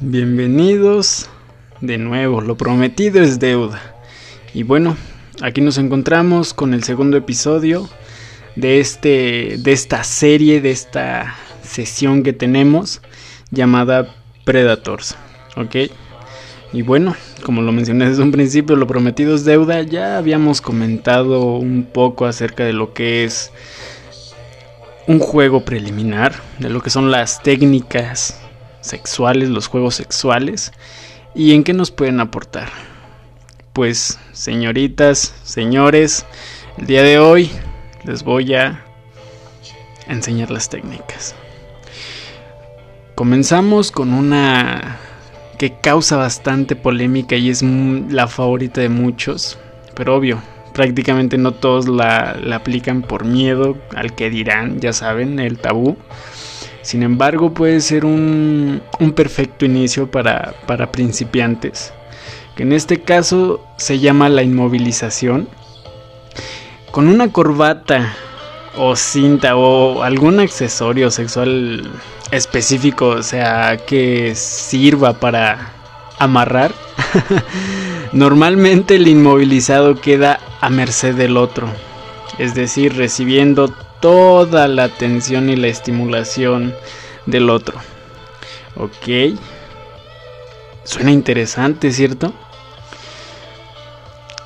[0.00, 1.28] Bienvenidos
[1.80, 3.96] de nuevo, lo prometido es deuda.
[4.54, 4.96] Y bueno,
[5.42, 7.88] aquí nos encontramos con el segundo episodio
[8.54, 13.02] de este de esta serie, de esta sesión que tenemos
[13.50, 14.14] llamada
[14.44, 15.16] Predators,
[15.56, 15.90] ¿ok?
[16.72, 19.82] Y bueno, como lo mencioné desde un principio, lo prometido es deuda.
[19.82, 23.50] Ya habíamos comentado un poco acerca de lo que es
[25.08, 28.38] un juego preliminar, de lo que son las técnicas
[28.80, 30.72] sexuales, los juegos sexuales
[31.34, 32.68] y en qué nos pueden aportar.
[33.72, 36.26] Pues, señoritas, señores,
[36.78, 37.50] el día de hoy
[38.04, 38.84] les voy a
[40.08, 41.34] enseñar las técnicas.
[43.14, 44.98] Comenzamos con una
[45.58, 49.58] que causa bastante polémica y es la favorita de muchos,
[49.94, 50.40] pero obvio,
[50.72, 55.96] prácticamente no todos la, la aplican por miedo al que dirán, ya saben, el tabú.
[56.88, 58.80] Sin embargo, puede ser un,
[59.14, 61.92] perfecto inicio para, para principiantes,
[62.56, 65.50] que en este caso se llama la inmovilización.
[66.90, 68.14] Con una corbata
[68.74, 71.90] o cinta o algún accesorio sexual
[72.30, 75.72] específico, o sea, que sirva para
[76.18, 76.72] amarrar,
[78.12, 81.68] normalmente el inmovilizado queda a merced del otro,
[82.38, 86.74] es decir, recibiendo toda la atención y la estimulación
[87.26, 87.78] del otro.
[88.76, 89.38] Ok.
[90.84, 92.32] Suena interesante, ¿cierto?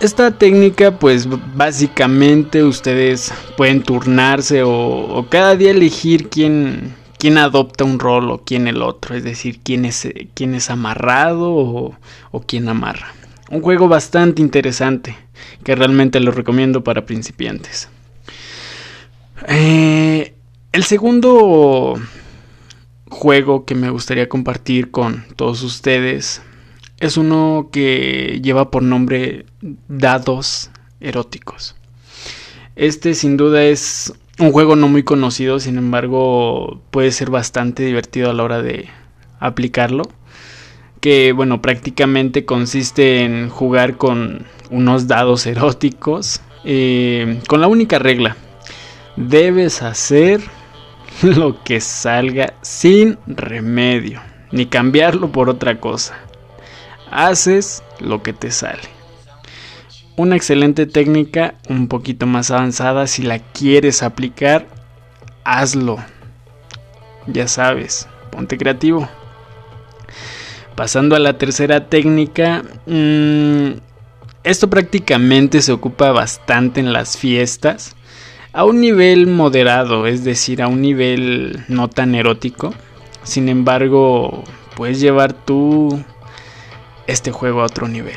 [0.00, 7.98] Esta técnica, pues básicamente ustedes pueden turnarse o, cada día elegir quién, quién, adopta un
[7.98, 11.96] rol o quién el otro, es decir, quién es, quién es amarrado o,
[12.32, 13.14] o quién amarra.
[13.50, 15.16] Un juego bastante interesante
[15.62, 17.88] que realmente lo recomiendo para principiantes.
[19.46, 20.34] Eh,
[20.72, 21.94] el segundo
[23.10, 26.42] juego que me gustaría compartir con todos ustedes
[26.98, 29.46] es uno que lleva por nombre
[29.88, 31.76] Dados Eróticos.
[32.76, 38.30] Este sin duda es un juego no muy conocido, sin embargo puede ser bastante divertido
[38.30, 38.88] a la hora de
[39.40, 40.04] aplicarlo.
[41.00, 48.38] Que bueno, prácticamente consiste en jugar con unos dados eróticos eh, con la única regla
[49.16, 50.40] Debes hacer
[51.22, 54.20] lo que salga sin remedio,
[54.50, 56.16] ni cambiarlo por otra cosa.
[57.10, 58.82] Haces lo que te sale.
[60.16, 64.66] Una excelente técnica, un poquito más avanzada, si la quieres aplicar,
[65.44, 65.96] hazlo.
[67.26, 69.08] Ya sabes, ponte creativo.
[70.74, 73.78] Pasando a la tercera técnica, mm,
[74.42, 77.93] esto prácticamente se ocupa bastante en las fiestas
[78.54, 82.72] a un nivel moderado, es decir, a un nivel no tan erótico.
[83.24, 84.44] Sin embargo,
[84.76, 86.00] puedes llevar tú
[87.08, 88.16] este juego a otro nivel.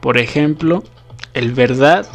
[0.00, 0.84] Por ejemplo,
[1.34, 2.06] el verdad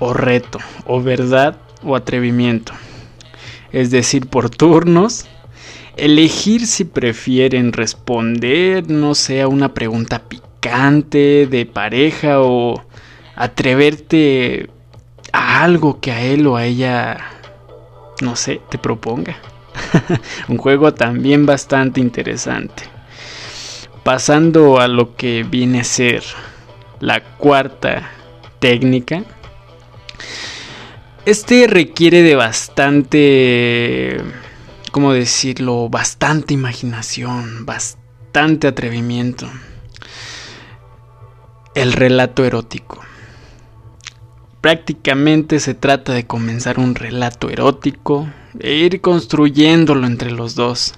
[0.00, 2.72] o reto, o verdad o atrevimiento.
[3.70, 5.26] Es decir, por turnos,
[5.96, 12.82] elegir si prefieren responder, no sé, a una pregunta picante de pareja o
[13.36, 14.70] atreverte
[15.36, 17.18] algo que a él o a ella,
[18.22, 19.36] no sé, te proponga.
[20.48, 22.84] Un juego también bastante interesante.
[24.02, 26.22] Pasando a lo que viene a ser
[27.00, 28.10] la cuarta
[28.58, 29.24] técnica.
[31.26, 34.16] Este requiere de bastante,
[34.92, 35.88] ¿cómo decirlo?
[35.88, 39.50] Bastante imaginación, bastante atrevimiento.
[41.74, 43.00] El relato erótico.
[44.66, 48.28] Prácticamente se trata de comenzar un relato erótico
[48.58, 50.92] e ir construyéndolo entre los dos.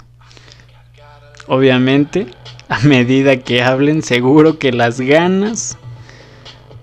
[1.49, 2.29] Obviamente,
[2.71, 5.77] a medida que hablen, seguro que las ganas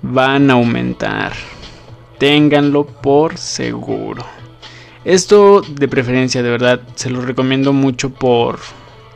[0.04, 1.34] van a aumentar.
[2.20, 4.24] Ténganlo por seguro.
[5.06, 8.60] Esto de preferencia, de verdad, se lo recomiendo mucho por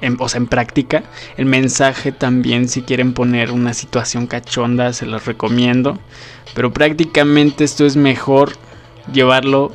[0.02, 1.04] en, o sea, en práctica.
[1.38, 6.00] El mensaje también, si quieren poner una situación cachonda, se los recomiendo.
[6.54, 8.54] Pero prácticamente esto es mejor
[9.12, 9.74] llevarlo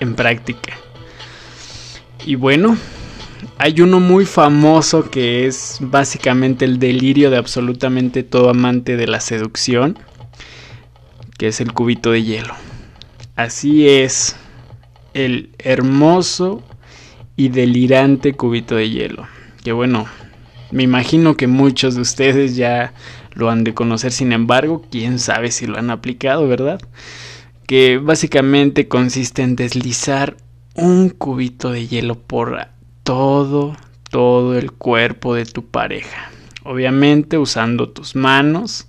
[0.00, 0.74] en práctica.
[2.24, 2.76] Y bueno,
[3.58, 9.20] hay uno muy famoso que es básicamente el delirio de absolutamente todo amante de la
[9.20, 9.98] seducción,
[11.38, 12.54] que es el cubito de hielo.
[13.34, 14.36] Así es,
[15.14, 16.62] el hermoso
[17.34, 19.26] y delirante cubito de hielo
[19.62, 20.06] que bueno,
[20.70, 22.94] me imagino que muchos de ustedes ya
[23.34, 26.80] lo han de conocer, sin embargo, quién sabe si lo han aplicado, ¿verdad?
[27.66, 30.36] Que básicamente consiste en deslizar
[30.74, 32.68] un cubito de hielo por
[33.02, 33.76] todo,
[34.10, 36.30] todo el cuerpo de tu pareja.
[36.64, 38.88] Obviamente usando tus manos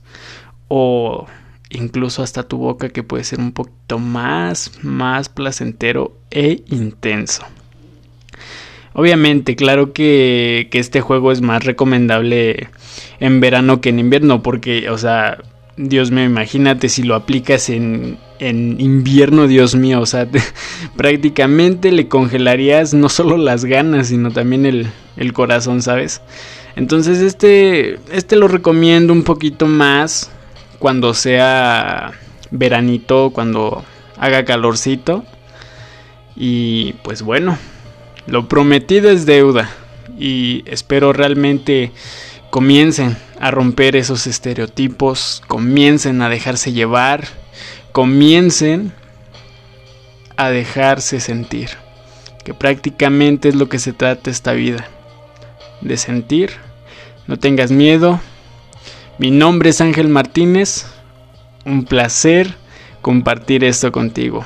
[0.67, 1.27] o
[1.69, 7.43] incluso hasta tu boca que puede ser un poquito más, más placentero e intenso.
[8.93, 12.67] Obviamente, claro que, que, este juego es más recomendable
[13.19, 15.39] en verano que en invierno, porque, o sea,
[15.77, 20.27] Dios mío, imagínate si lo aplicas en, en invierno, Dios mío, o sea,
[20.95, 24.87] prácticamente le congelarías no solo las ganas, sino también el,
[25.17, 26.21] el corazón, ¿sabes?
[26.75, 30.31] Entonces este, este lo recomiendo un poquito más
[30.79, 32.11] cuando sea
[32.51, 33.83] veranito, cuando
[34.17, 35.23] haga calorcito.
[36.35, 37.57] Y pues bueno,
[38.27, 39.69] lo prometido es deuda.
[40.17, 41.91] Y espero realmente
[42.49, 47.27] comiencen a romper esos estereotipos, comiencen a dejarse llevar,
[47.91, 48.93] comiencen
[50.37, 51.69] a dejarse sentir.
[52.43, 54.87] Que prácticamente es lo que se trata esta vida
[55.81, 56.51] de sentir.
[57.27, 58.19] No tengas miedo.
[59.17, 60.85] Mi nombre es Ángel Martínez.
[61.65, 62.55] Un placer
[63.01, 64.45] compartir esto contigo.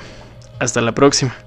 [0.60, 1.47] Hasta la próxima.